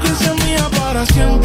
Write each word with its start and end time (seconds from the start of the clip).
que 0.00 0.08
sea 0.08 0.34
mía 0.34 0.68
para 0.78 1.06
siempre. 1.06 1.35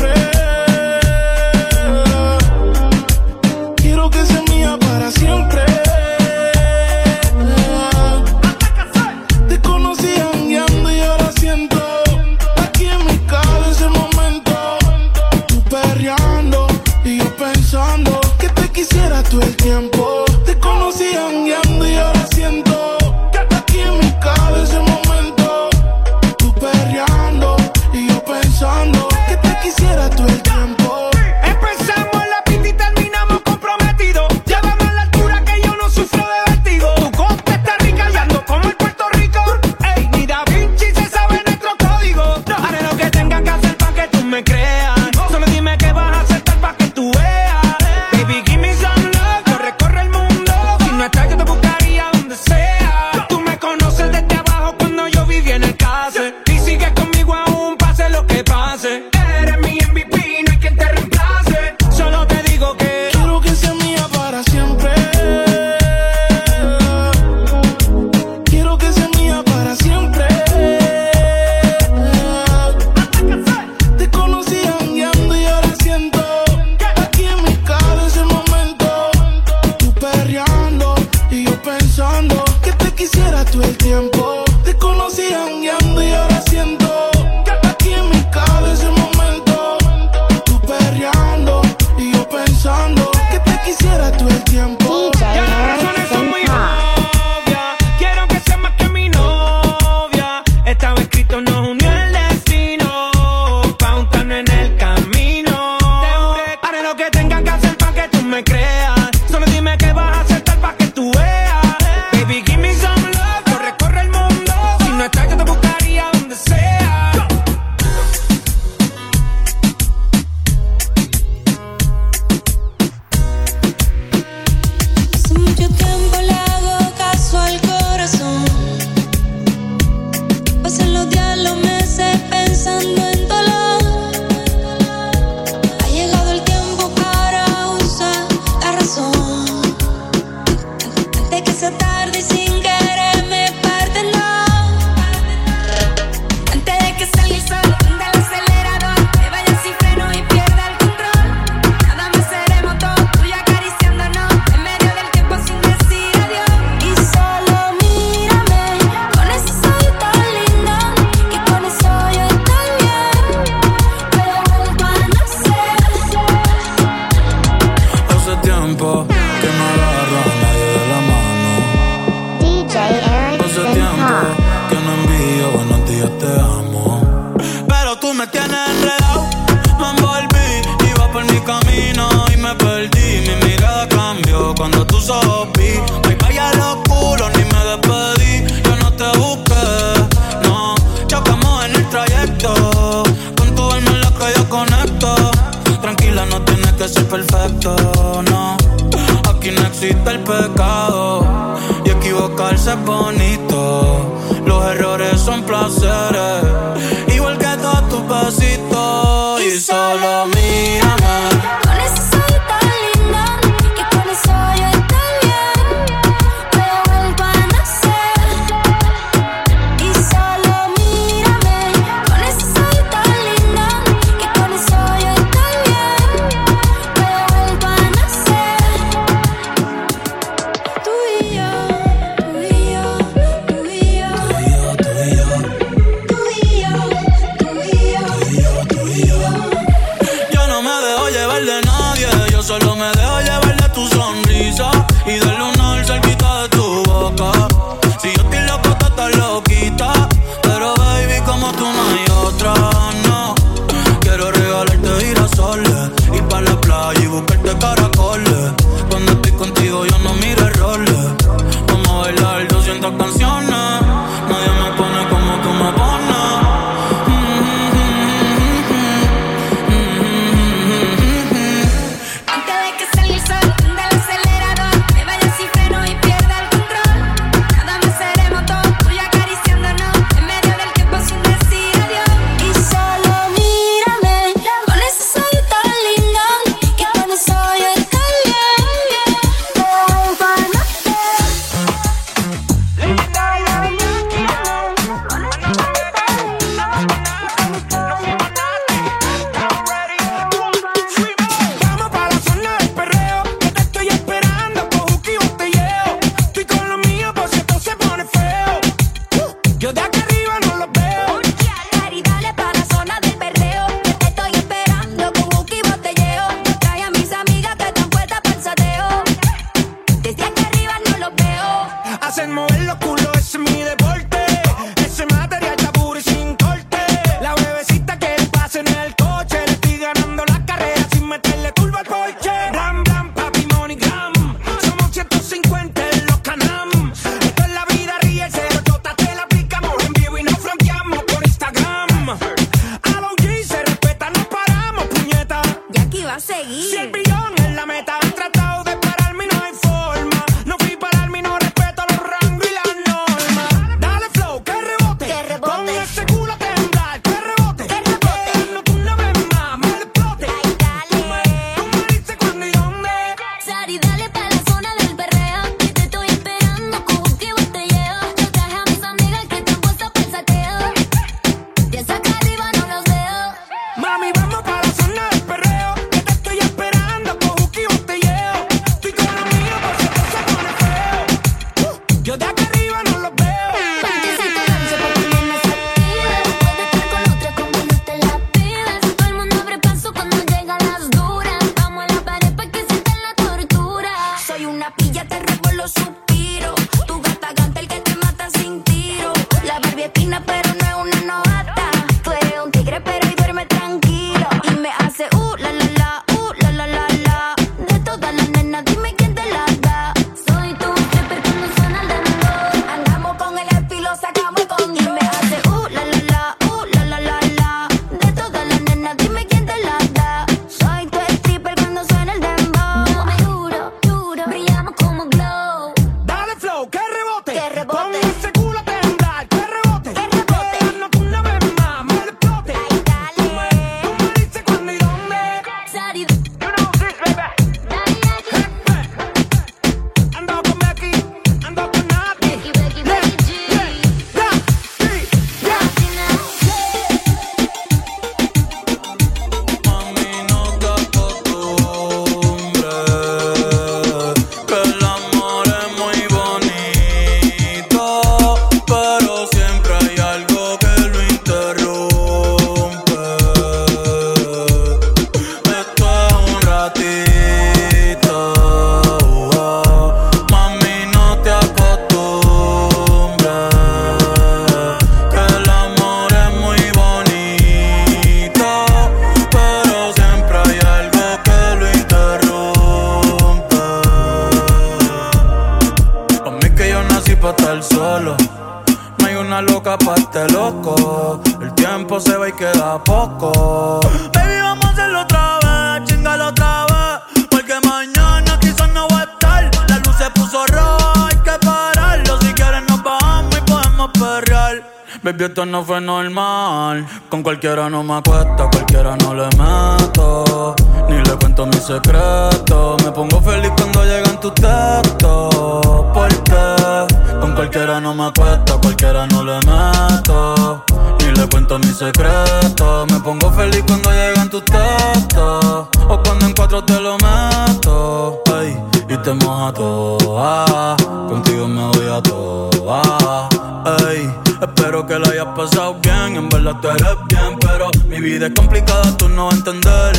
cualquiera 507.62 507.70
no 507.70 507.84
me 507.84 508.00
acuesta, 508.00 508.50
cualquiera 508.50 508.96
no 508.98 509.14
le 509.14 509.26
meto. 509.38 510.56
Ni 510.90 510.98
le 510.98 511.16
cuento 511.18 511.46
mi 511.46 511.58
secreto. 511.58 512.76
Me 512.84 512.92
pongo 512.92 513.22
feliz 513.22 513.52
cuando 513.56 513.84
llegan 513.84 514.20
tus 514.20 514.34
textos. 514.34 515.86
Porque 515.94 517.20
con 517.20 517.36
cualquiera 517.36 517.80
no 517.80 517.94
me 517.94 518.06
acuesta, 518.06 518.58
cualquiera 518.62 519.06
no 519.08 519.24
le 519.24 519.36
meto. 519.46 520.64
Ni 521.00 521.12
le 521.12 521.28
cuento 521.30 521.60
mi 521.60 521.72
secreto. 521.72 522.88
Me 522.90 523.00
pongo 523.00 523.32
feliz 523.32 523.64
cuando 523.68 523.92
llegan 523.92 524.30
tus 524.30 524.44
textos. 524.46 525.68
O 525.88 526.02
cuando 526.04 526.26
en 526.26 526.34
cuatro 526.34 526.64
te 526.64 526.80
lo 526.80 526.98
meto. 526.98 528.22
Ay, 528.36 528.58
y 528.90 528.98
te 528.98 529.14
moja 529.14 529.54
toa. 529.54 530.76
Contigo 531.08 531.48
me 531.48 531.68
voy 531.68 531.88
a 531.96 532.02
toa. 532.02 533.31
Ey, 533.64 534.12
espero 534.42 534.86
que 534.88 534.98
la 534.98 535.08
hayas 535.10 535.28
pasado 535.36 535.76
bien. 535.82 536.16
En 536.16 536.30
verdad 536.30 536.56
tú 536.62 536.70
eres 536.70 536.96
bien, 537.08 537.38
pero 537.40 537.70
mi 537.88 538.00
vida 538.02 538.28
es 538.28 538.34
complicada, 538.34 538.98
tú 538.98 539.08
no 539.08 539.26
vas 539.26 539.36
a 539.36 539.38
entender. 539.38 539.94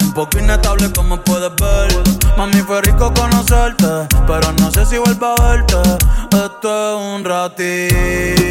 Un 0.00 0.14
poco 0.14 0.38
inestable, 0.38 0.90
como 0.92 1.20
puedes 1.20 1.52
ver. 1.56 1.92
Mami, 2.38 2.62
fue 2.62 2.80
rico 2.80 3.12
conocerte, 3.12 4.08
pero 4.26 4.52
no 4.58 4.70
sé 4.70 4.86
si 4.86 4.96
vuelvo 4.98 5.34
a 5.38 5.50
verte. 5.50 5.76
Esto 6.32 6.98
es 6.98 7.14
un 7.14 7.24
ratito. 7.24 8.44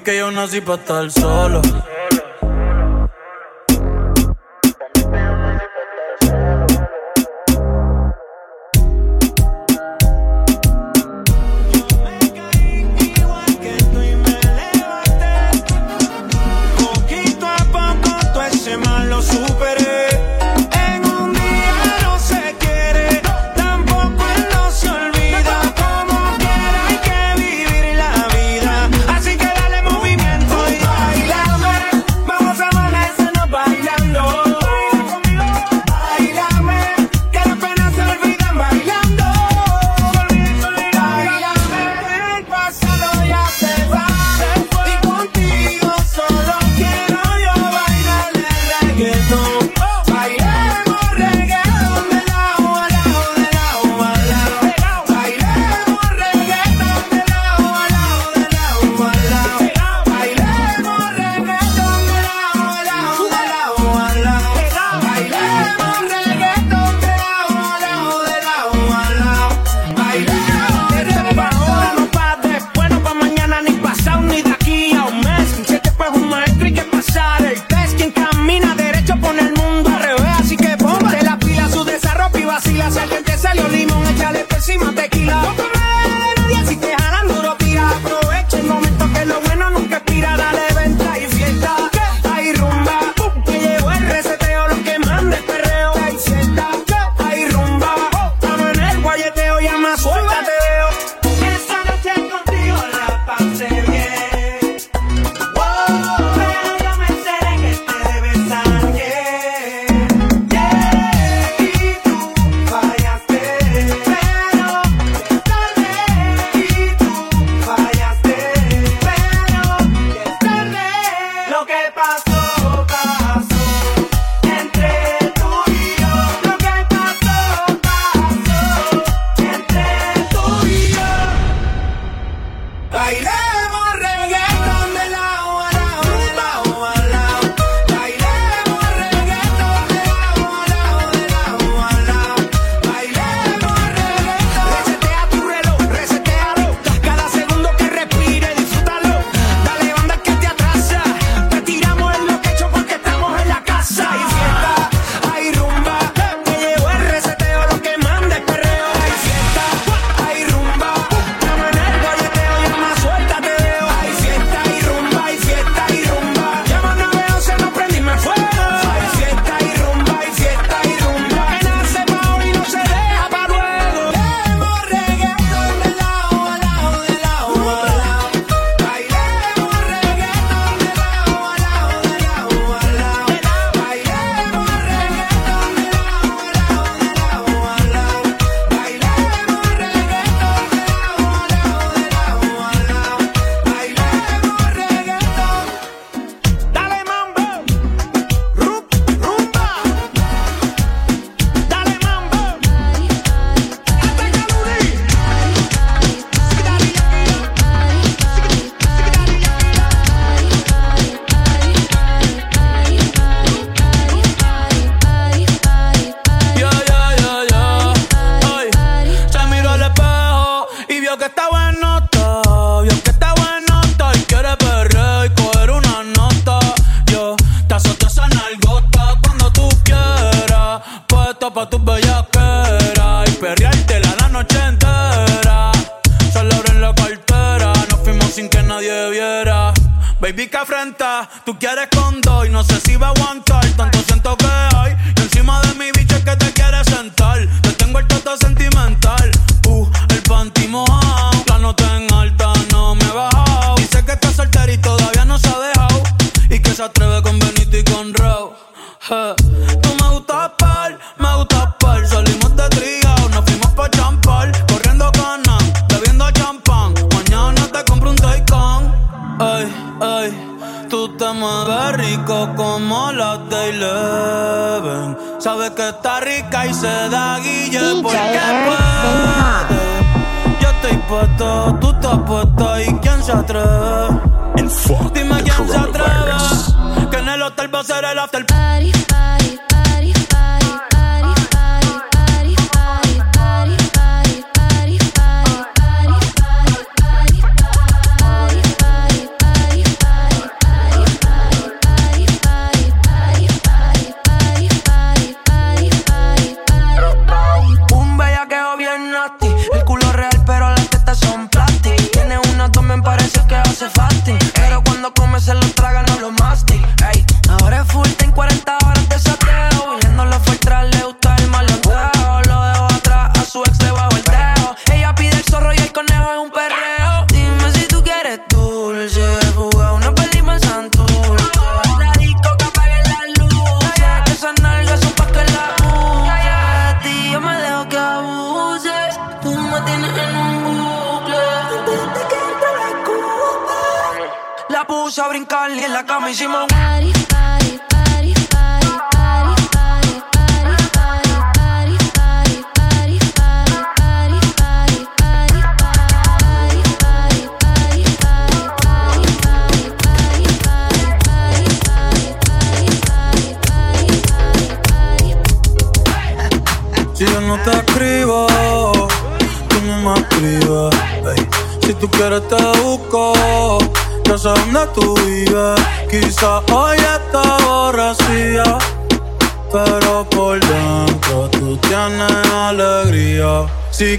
que 0.00 0.18
yo 0.18 0.30
nací 0.30 0.60
para 0.60 0.80
estar 0.80 1.10
solo. 1.10 1.62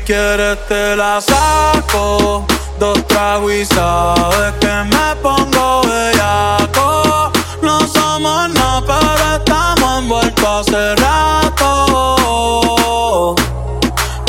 quieres 0.05 0.57
te 0.67 0.95
la 0.95 1.21
saco. 1.21 2.45
Dos 2.79 3.05
tragos 3.07 3.51
y 3.53 3.65
sabes 3.65 4.53
que 4.59 4.67
me 4.67 5.15
pongo 5.21 5.81
bellaco. 5.83 7.31
No 7.61 7.79
somos 7.87 8.49
nada, 8.49 8.81
pero 8.87 9.35
estamos 9.35 9.99
envueltos 9.99 10.67
hace 10.67 10.95
rato. 10.95 11.81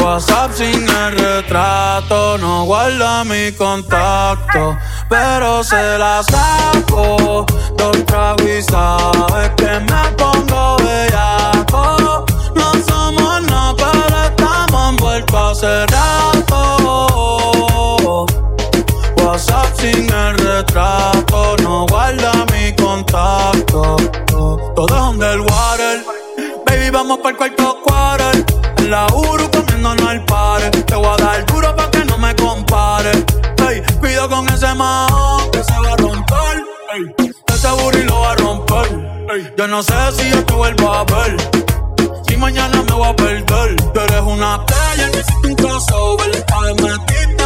WhatsApp 0.02 0.52
sin 0.54 0.88
el 0.88 1.12
retrato, 1.18 2.36
no 2.38 2.64
guarda 2.64 3.24
mi 3.24 3.52
contacto, 3.52 4.76
pero 5.08 5.62
se 5.64 5.98
la 5.98 6.22
saco. 6.22 7.46
Dos 7.76 8.04
tragos 8.04 8.46
y 8.46 8.62
sabes 8.62 9.50
que 9.56 9.80
me 9.80 10.12
pongo 10.18 10.76
bellaco. 10.76 12.26
No 12.54 12.72
somos 12.86 13.42
nada 13.42 13.51
han 14.92 14.96
vuelto 14.96 15.38
hace 15.38 15.86
rato. 15.86 17.06
WhatsApp 19.16 19.76
sin 19.78 20.12
el 20.12 20.38
retrato, 20.38 21.56
no 21.62 21.86
guarda 21.86 22.32
mi 22.52 22.74
contacto. 22.74 23.96
Todo 24.26 24.86
es 24.86 25.02
underwater, 25.02 26.04
baby, 26.66 26.90
vamos 26.90 27.18
para 27.18 27.30
el 27.30 27.36
cuarto 27.36 27.78
quarter. 27.84 28.44
En 28.78 28.90
la 28.90 29.06
Uru 29.06 29.50
comiéndonos 29.50 30.08
al 30.08 30.24
par, 30.24 30.70
te 30.70 30.94
voy 30.94 31.06
a 31.06 31.16
dar 31.16 31.46
duro 31.46 31.74
pa' 31.76 31.90
que 31.90 32.04
no 32.04 32.18
me 32.18 32.34
compare. 32.34 33.12
Hey, 33.58 33.82
cuido 34.00 34.28
con 34.28 34.48
ese 34.48 34.74
mahón 34.74 35.50
que 35.50 35.62
se 35.62 35.78
va 35.78 35.92
a 35.92 35.96
romper. 35.96 36.64
Hey, 36.92 37.14
ese 37.46 37.70
burrito 37.70 38.14
lo 38.14 38.20
va 38.20 38.32
a 38.32 38.36
romper. 38.36 38.88
Hey, 39.30 39.52
yo 39.56 39.68
no 39.68 39.82
sé 39.82 39.94
si 40.16 40.30
yo 40.30 40.44
te 40.44 40.54
vuelvo 40.54 40.92
a 40.92 41.04
ver 41.04 41.36
mañana 42.42 42.82
me 42.82 42.92
voy 42.92 43.08
a 43.08 43.14
perder. 43.14 43.76
Tú 43.94 44.00
eres 44.00 44.20
una 44.20 44.66
playa, 44.66 45.06
necesito 45.14 45.48
un 45.48 45.54
crossover. 45.54 46.44
A 46.52 46.60
ver, 46.60 46.74
metiste, 46.82 47.44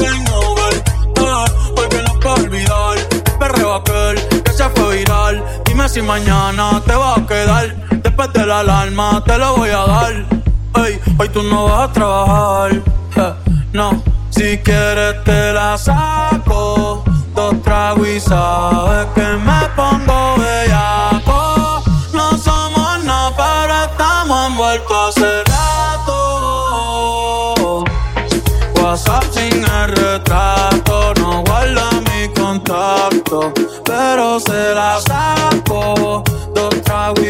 me 0.00 0.06
en 0.06 0.28
over. 0.32 0.74
Ah, 1.18 1.44
porque 1.76 2.02
no 2.02 2.12
puedo 2.20 2.34
olvidar. 2.36 2.98
Perreo 3.38 3.74
aquel 3.74 4.42
que 4.42 4.52
se 4.52 4.68
fue 4.70 4.96
viral. 4.96 5.44
Dime 5.66 5.88
si 5.88 6.00
mañana 6.00 6.82
te 6.86 6.94
vas 6.94 7.18
a 7.18 7.26
quedar. 7.26 7.66
Después 8.02 8.32
de 8.32 8.46
la 8.46 8.60
alarma 8.60 9.22
te 9.26 9.36
lo 9.36 9.56
voy 9.56 9.70
a 9.70 9.84
dar. 9.94 10.14
Ey, 10.86 10.98
hoy 11.18 11.28
tú 11.28 11.42
no 11.42 11.64
vas 11.64 11.90
a 11.90 11.92
trabajar. 11.92 12.72
Eh, 13.16 13.34
no, 13.74 14.02
si 14.30 14.58
quieres 14.58 15.22
te 15.24 15.52
la 15.52 15.76
saco. 15.76 17.04
Dos 17.34 17.62
tragos 17.62 18.08
y 18.08 18.20
sabes 18.20 19.06
que 19.14 19.26
me 19.46 19.60
pongo 19.76 20.36
bellaco. 20.38 21.39
muerto 24.80 25.00
hace 25.06 25.44
rato. 25.44 26.74
WhatsApp 28.80 29.24
sin 29.32 29.64
el 29.64 29.88
retrato, 29.88 31.14
no 31.20 31.42
guarda 31.44 31.90
mi 32.00 32.28
contacto, 32.34 33.52
pero 33.84 34.40
se 34.40 34.74
la 34.74 35.00
saco. 35.00 36.22
Dos 36.54 36.82
tragos 36.82 37.24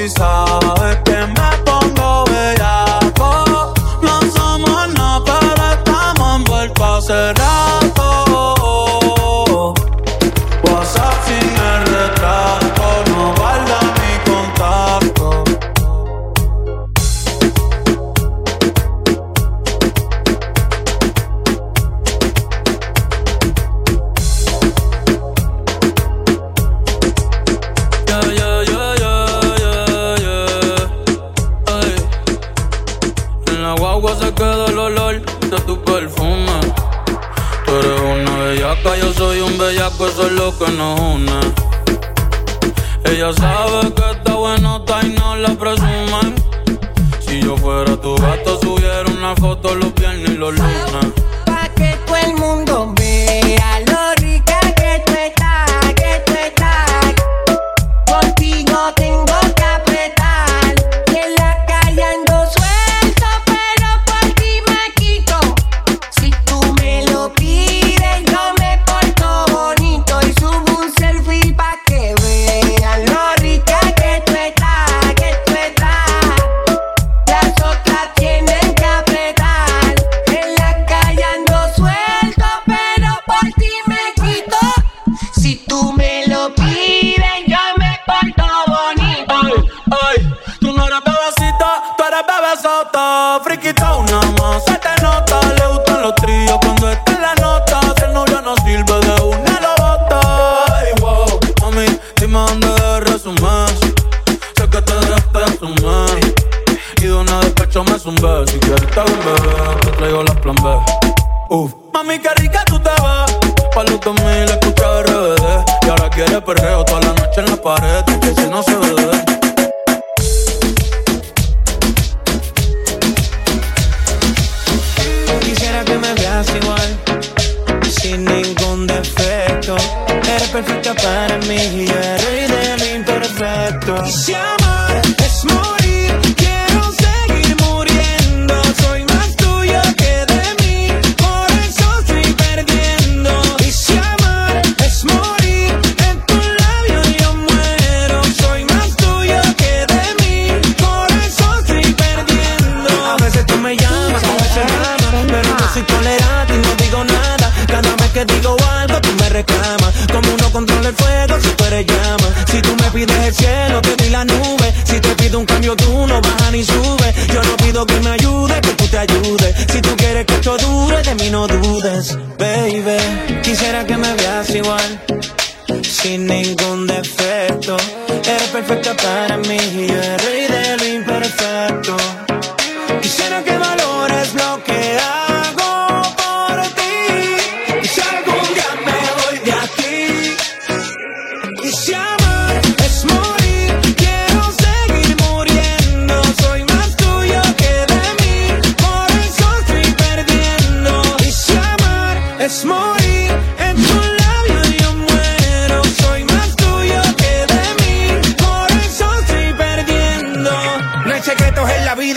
girl. 133.90 134.60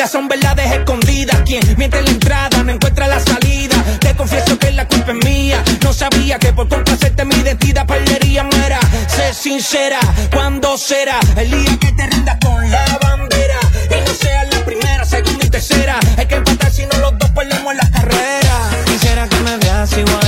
Son 0.08 0.28
verdades 0.28 0.72
escondidas. 0.72 1.42
Quien 1.46 1.62
miente 1.78 2.00
en 2.00 2.06
la 2.06 2.12
entrada 2.12 2.64
no 2.64 2.72
encuentra 2.72 3.08
la 3.08 3.20
salida. 3.20 3.76
Te 4.00 4.16
confieso 4.16 4.58
que 4.58 4.72
la 4.72 4.88
culpa 4.88 5.12
es 5.12 5.26
mía. 5.26 5.64
No 5.82 5.94
sabía 5.94 6.40
que 6.40 6.52
por 6.54 6.68
complacerte 6.68 7.26
mi 7.26 7.36
identidad 7.36 7.86
perdería. 7.86 8.44
Mera, 8.44 8.80
sé 9.08 9.34
sincera, 9.34 10.00
¿cuándo 10.34 10.78
será 10.78 11.20
el 11.38 11.50
día 11.50 11.78
que 11.80 11.92
te 11.94 12.08
rindas 12.08 12.38
con 12.44 12.70
la 12.70 12.98
bandera? 13.02 13.60
Y 13.90 14.08
no 14.08 14.14
sea 14.14 14.44
la 14.46 14.66
primera, 14.66 15.06
segunda 15.06 15.46
y 15.46 15.50
tercera. 15.50 16.00
Hay 16.18 16.26
que 16.26 16.36
empatar 16.36 16.72
si 16.72 16.86
no 16.86 16.98
los 17.00 17.18
dos 17.18 17.30
perdemos 17.32 17.76
la 17.76 17.90
carrera. 17.92 18.70
Quisiera 18.86 19.28
que 19.28 19.40
me 19.40 19.58
veas 19.58 19.92
igual 19.98 20.23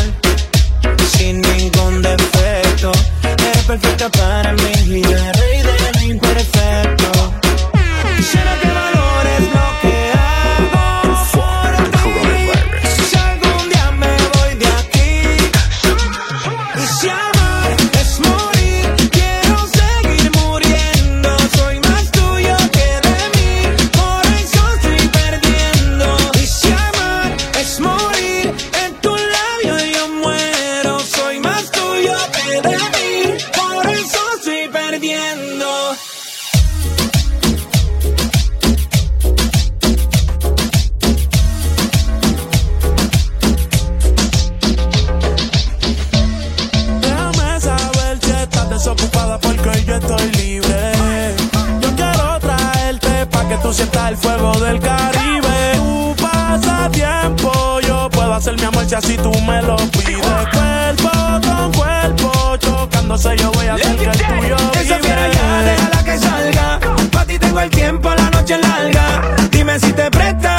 el 54.09 54.17
fuego 54.17 54.51
del 54.59 54.79
Caribe. 54.79 55.73
Tu 55.75 56.15
pasatiempo, 56.21 57.79
yo 57.81 58.09
puedo 58.09 58.33
hacer 58.33 58.55
mi 58.55 58.63
amor 58.63 58.85
si 58.87 58.95
así 58.95 59.17
tú 59.17 59.31
me 59.41 59.61
lo 59.61 59.75
pides. 59.77 60.17
Cuerpo 60.53 61.09
con 61.47 61.71
cuerpo, 61.73 62.57
chocándose 62.57 63.35
yo 63.37 63.51
voy 63.51 63.67
a 63.67 63.75
hacer 63.75 63.95
que 63.95 64.05
el 64.05 64.11
tuyo 64.11 64.55
Esa 64.73 64.99
fiera 64.99 65.27
ya, 65.31 65.61
déjala 65.63 66.03
que 66.03 66.17
salga. 66.17 66.79
Pa' 67.11 67.25
ti 67.25 67.39
tengo 67.39 67.59
el 67.59 67.69
tiempo, 67.69 68.09
la 68.13 68.29
noche 68.29 68.55
es 68.55 68.61
larga. 68.61 69.35
Dime 69.51 69.79
si 69.79 69.91
te 69.93 70.11
presta. 70.11 70.55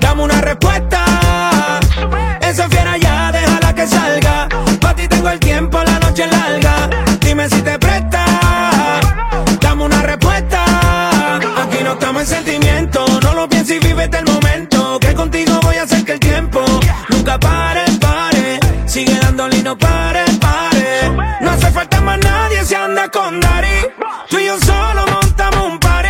Dame 0.00 0.22
una 0.22 0.40
respuesta. 0.40 0.93
Con. 23.14 23.40
Tú 24.28 24.38
y 24.38 24.46
yo 24.46 24.58
solo 24.58 25.06
montamos 25.06 25.72
un 25.72 25.78
party. 25.78 26.08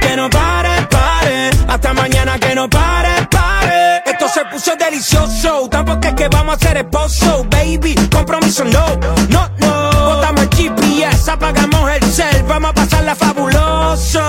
Que 0.00 0.16
no 0.16 0.28
pare, 0.28 0.86
pare. 0.90 1.50
Hasta 1.66 1.94
mañana 1.94 2.38
que 2.38 2.54
no 2.54 2.68
pare, 2.68 3.26
pare. 3.30 4.02
Esto 4.04 4.28
se 4.28 4.44
puso 4.44 4.76
delicioso. 4.76 5.68
Tampoco 5.70 6.06
es 6.06 6.14
que 6.14 6.28
vamos 6.28 6.56
a 6.56 6.58
ser 6.58 6.76
esposo, 6.76 7.46
baby. 7.50 7.94
Compromiso 8.12 8.64
no, 8.64 8.84
no, 9.30 9.48
no. 9.58 9.90
Botamos 10.04 10.42
el 10.42 10.50
GPS, 10.50 11.30
apagamos 11.30 11.90
el 11.90 12.04
cel. 12.04 12.42
Vamos 12.46 12.70
a 12.70 12.74
pasarla 12.74 13.14
fabuloso. 13.14 14.20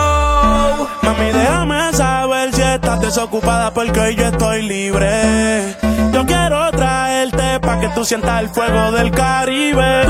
Mami, 1.02 1.32
déjame 1.34 1.94
saber 1.94 2.54
si 2.54 2.62
estás 2.62 3.02
desocupada 3.02 3.74
porque 3.74 4.16
yo 4.16 4.28
estoy 4.28 4.62
libre. 4.62 5.76
Yo 6.14 6.26
quiero 6.26 6.72
traerte 6.72 7.60
pa' 7.60 7.80
que 7.80 7.90
tú 7.90 8.06
sientas 8.06 8.42
el 8.42 8.50
fuego 8.50 8.92
del 8.94 9.12
Caribe. 9.12 10.05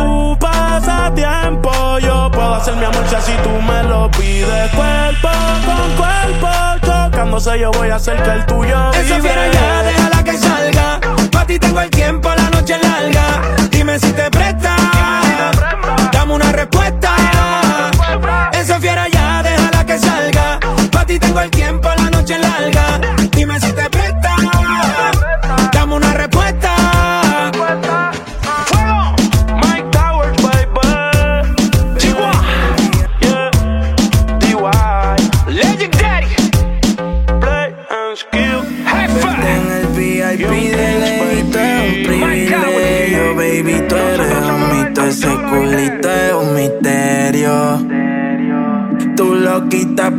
Si 3.25 3.33
tú 3.43 3.61
me 3.61 3.83
lo 3.83 4.09
pides. 4.11 4.71
Cuerpo 4.71 5.29
con 5.65 5.95
cuerpo, 5.97 6.49
chocándose 6.85 7.59
yo 7.59 7.71
voy 7.71 7.89
a 7.89 7.95
hacer 7.95 8.21
que 8.21 8.29
el 8.29 8.45
tuyo 8.45 8.91
Esa 8.91 9.19
fiera 9.19 9.47
ya, 9.51 9.83
déjala 9.83 10.23
que 10.23 10.38
salga. 10.38 10.99
Pa' 11.31 11.45
ti 11.45 11.59
tengo 11.59 11.81
el 11.81 11.89
tiempo, 11.89 12.29
la 12.35 12.49
noche 12.49 12.75
es 12.75 12.81
larga. 12.88 13.41
Dime 13.71 13.99
si 13.99 14.11
te 14.11 14.29
presta. 14.29 14.75
Dame 16.11 16.33
una 16.33 16.51
respuesta. 16.51 17.15
Esa 18.53 18.79
fiera 18.79 19.07
ya, 19.07 19.43
déjala 19.43 19.85
que 19.85 19.97
salga. 19.97 20.59
Pa' 20.91 21.05
ti 21.05 21.19
tengo 21.19 21.39
el 21.39 21.49
tiempo, 21.49 21.89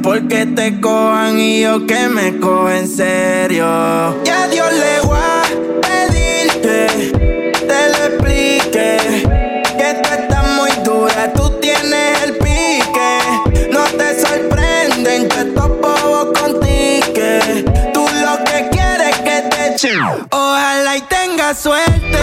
porque 0.03 0.45
te 0.47 0.81
cojan 0.81 1.39
y 1.39 1.63
yo 1.63 1.87
que 1.87 2.09
me 2.09 2.37
cojo 2.39 2.69
en 2.71 2.87
serio. 2.87 4.23
Ya 4.25 4.49
Dios 4.49 4.71
le 4.73 5.01
voy 5.01 5.19
a 5.19 5.43
pedir 5.81 6.53
que 6.61 7.53
te 7.53 7.89
lo 7.91 8.05
explique. 8.05 9.23
Que 9.79 9.95
tú 10.03 10.11
estás 10.13 10.47
muy 10.57 10.71
dura, 10.85 11.33
tú 11.33 11.51
tienes 11.61 12.23
el 12.25 12.37
pique. 12.37 13.71
No 13.73 13.85
te 13.85 14.21
sorprenden 14.21 15.29
que 15.29 15.41
estos 15.41 15.69
bobos 15.81 16.39
contigo. 16.39 17.07
Tú 17.95 18.07
lo 18.25 18.45
que 18.45 18.69
quieres 18.71 19.09
es 19.09 19.19
que 19.19 19.43
te 19.51 19.75
echen. 19.75 20.01
Ojalá 20.31 20.97
y 20.97 21.01
tenga 21.03 21.55
suerte. 21.55 22.19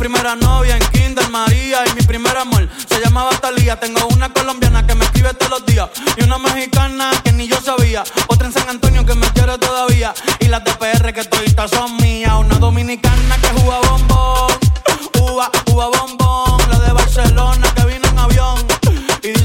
Primera 0.00 0.34
novia 0.34 0.78
en 0.78 0.82
Kinder 0.92 1.28
María 1.28 1.84
y 1.86 1.94
mi 1.94 2.00
primer 2.00 2.34
amor 2.38 2.66
se 2.88 2.98
llamaba 3.04 3.32
Talía. 3.32 3.78
Tengo 3.78 4.06
una 4.06 4.30
colombiana 4.30 4.86
que 4.86 4.94
me 4.94 5.04
escribe 5.04 5.34
todos 5.34 5.50
los 5.50 5.66
días 5.66 5.90
y 6.16 6.22
una 6.24 6.38
mexicana 6.38 7.10
que 7.22 7.32
ni 7.32 7.46
yo 7.46 7.60
sabía. 7.60 8.02
Otra 8.28 8.46
en 8.46 8.54
San 8.54 8.66
Antonio 8.70 9.04
que 9.04 9.14
me 9.14 9.26
quiere 9.34 9.58
todavía 9.58 10.14
y 10.38 10.46
las 10.46 10.64
de 10.64 10.72
PR 10.72 11.12
que 11.12 11.22
toditas 11.24 11.70
son 11.70 11.98
mías. 11.98 12.32
Una 12.38 12.58
dominicana 12.58 13.36
que 13.42 13.48
juega 13.60 13.78
bombón, 13.90 14.52
uva, 15.20 15.50
uva 15.66 15.86
bombón. 15.88 16.70
La 16.70 16.78
de 16.78 16.92
Barcelona 16.92 17.69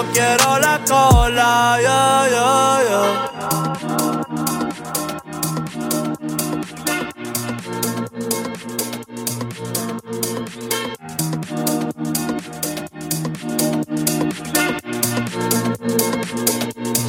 Yo 0.00 0.06
quiero 0.12 0.58
la 0.58 0.80
cola. 0.86 1.78
Yeah, 1.80 2.28
yeah, 2.30 2.82
yeah. 2.88 3.12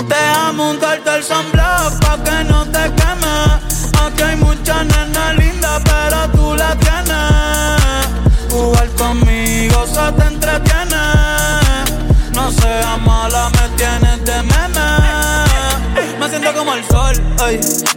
Deja 0.08 0.52
montarte 0.54 1.16
el 1.16 1.24
sunblock 1.24 2.00
pa' 2.02 2.24
que 2.24 2.44
no 2.44 2.61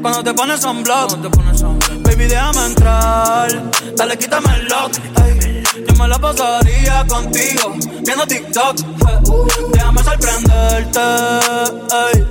cuando 0.01 0.25
te 0.25 0.33
pones 0.33 0.61
sunblock. 0.61 1.19
Baby, 2.03 2.25
déjame 2.27 2.67
entrar, 2.67 3.49
dale, 3.95 4.17
quítame 4.17 4.55
el 4.57 4.65
lock, 4.69 4.93
ey. 5.23 5.63
Yo 5.87 5.95
me 5.97 6.09
la 6.09 6.19
pasaría 6.19 7.05
contigo, 7.07 7.75
viendo 8.03 8.27
TikTok. 8.27 8.77
Déjame 9.73 10.03
sorprenderte, 10.03 11.01
ey. 11.93 12.27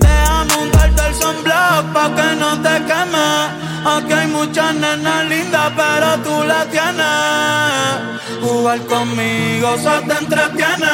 Déjame 0.00 0.56
untarte 0.62 1.02
el 1.08 1.14
sunblock 1.14 1.92
pa' 1.94 2.14
que 2.14 2.36
no 2.36 2.60
te 2.62 2.84
queme. 2.84 3.70
Aquí 3.86 4.12
hay 4.12 4.26
muchas 4.26 4.74
nenas 4.74 5.28
lindas, 5.28 5.72
pero 5.74 6.18
tú 6.22 6.44
la 6.44 6.66
tienes. 6.66 8.42
Jugar 8.42 8.80
conmigo 8.86 9.76
se 9.78 10.06
te 10.06 10.24
entretiene. 10.24 10.92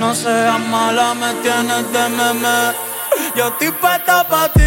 No 0.00 0.12
seas 0.12 0.60
mala, 0.60 1.14
me 1.14 1.32
tienes 1.34 1.92
de 1.92 2.08
meme. 2.08 2.93
Yo 3.36 3.48
estoy 3.48 3.72
puesta 3.72 4.22
pa' 4.28 4.48
ti, 4.50 4.62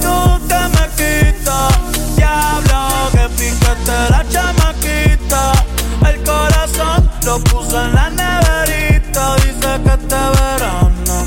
tú 0.00 0.40
te 0.48 0.58
me 0.74 0.88
quitas. 0.96 2.16
Diablo, 2.16 3.10
que 3.12 3.28
piquete 3.36 3.98
la 4.08 4.24
chamaquita. 4.30 5.52
El 6.08 6.22
corazón 6.22 7.10
lo 7.26 7.38
puso 7.40 7.84
en 7.84 7.94
la 7.94 8.08
neverita. 8.08 9.36
Dice 9.36 9.80
que 9.84 9.90
este 9.90 10.16
verano 10.40 11.26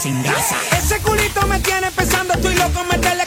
sin. 0.00 0.24
Ese 0.78 0.98
culito 1.00 1.46
me 1.46 1.60
tiene 1.60 1.90
pensando, 1.90 2.32
estoy 2.32 2.54
loco, 2.54 2.84
meterle 2.90 3.19